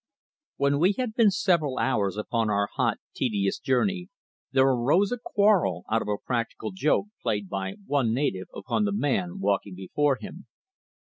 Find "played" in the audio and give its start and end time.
7.21-7.47